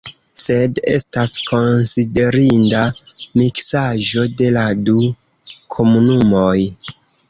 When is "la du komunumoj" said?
4.59-6.61